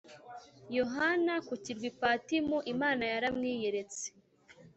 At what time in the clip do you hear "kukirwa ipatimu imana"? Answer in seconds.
1.47-3.03